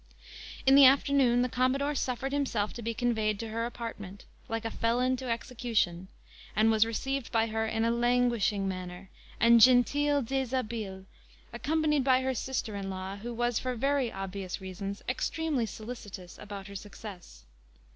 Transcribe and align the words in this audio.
In 0.65 0.73
the 0.73 0.87
afternoon 0.87 1.43
the 1.43 1.47
commodore 1.47 1.93
suffered 1.93 2.31
himself 2.33 2.73
to 2.73 2.81
be 2.81 2.91
conveyed 2.95 3.37
to 3.39 3.49
her 3.49 3.67
apartment, 3.67 4.25
like 4.49 4.65
a 4.65 4.71
felon 4.71 5.15
to 5.17 5.29
execution, 5.29 6.07
and 6.55 6.71
was 6.71 6.87
received 6.87 7.31
by 7.31 7.45
her 7.45 7.67
in 7.67 7.85
a 7.85 7.91
languishing 7.91 8.67
manner, 8.67 9.11
and 9.39 9.61
genteel 9.61 10.23
dishabille, 10.23 11.05
accompanied 11.53 12.03
by 12.03 12.21
her 12.21 12.33
sister 12.33 12.75
in 12.75 12.89
law, 12.89 13.17
who 13.17 13.31
was, 13.31 13.59
for 13.59 13.75
very 13.75 14.11
obvious 14.11 14.59
reasons, 14.59 15.03
extremely 15.07 15.67
solicitous 15.67 16.39
about 16.39 16.65
her 16.65 16.75
success. 16.75 17.43